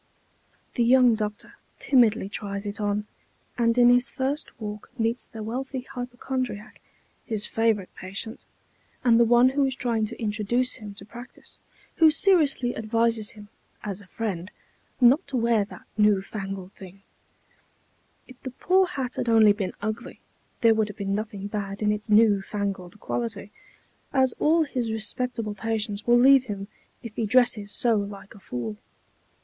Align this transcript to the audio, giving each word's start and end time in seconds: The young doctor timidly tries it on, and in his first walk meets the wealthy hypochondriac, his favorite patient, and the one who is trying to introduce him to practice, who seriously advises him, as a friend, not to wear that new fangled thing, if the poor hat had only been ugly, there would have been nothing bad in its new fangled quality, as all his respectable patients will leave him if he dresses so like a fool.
The 0.73 0.83
young 0.83 1.13
doctor 1.13 1.57
timidly 1.77 2.27
tries 2.27 2.65
it 2.65 2.81
on, 2.81 3.05
and 3.55 3.77
in 3.77 3.89
his 3.89 4.09
first 4.09 4.59
walk 4.59 4.89
meets 4.97 5.27
the 5.27 5.43
wealthy 5.43 5.81
hypochondriac, 5.81 6.81
his 7.23 7.45
favorite 7.45 7.93
patient, 7.93 8.43
and 9.03 9.19
the 9.19 9.23
one 9.25 9.49
who 9.49 9.63
is 9.63 9.75
trying 9.75 10.07
to 10.07 10.19
introduce 10.19 10.77
him 10.77 10.95
to 10.95 11.05
practice, 11.05 11.59
who 11.97 12.09
seriously 12.09 12.75
advises 12.75 13.33
him, 13.33 13.49
as 13.83 14.01
a 14.01 14.07
friend, 14.07 14.49
not 14.99 15.27
to 15.27 15.37
wear 15.37 15.63
that 15.65 15.85
new 15.99 16.23
fangled 16.23 16.73
thing, 16.73 17.03
if 18.27 18.41
the 18.41 18.49
poor 18.49 18.87
hat 18.87 19.17
had 19.17 19.29
only 19.29 19.53
been 19.53 19.73
ugly, 19.83 20.19
there 20.61 20.73
would 20.73 20.87
have 20.87 20.97
been 20.97 21.13
nothing 21.13 21.45
bad 21.45 21.79
in 21.79 21.91
its 21.91 22.09
new 22.09 22.41
fangled 22.41 22.99
quality, 22.99 23.51
as 24.11 24.33
all 24.39 24.63
his 24.63 24.91
respectable 24.91 25.53
patients 25.53 26.07
will 26.07 26.17
leave 26.17 26.45
him 26.45 26.67
if 27.03 27.15
he 27.17 27.27
dresses 27.27 27.71
so 27.71 27.93
like 27.97 28.33
a 28.33 28.39
fool. 28.39 28.77